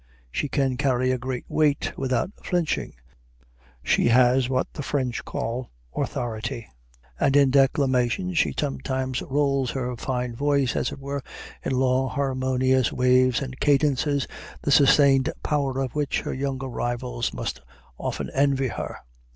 [0.31, 2.95] She can carry a great weight without flinching;
[3.83, 6.65] she has what the French call "authority";
[7.19, 11.21] and in declamation she sometimes unrolls her fine voice, as it were,
[11.63, 14.25] in long harmonious waves and cadences
[14.63, 17.61] the sustained power of which her younger rivals must
[17.99, 18.97] often envy her.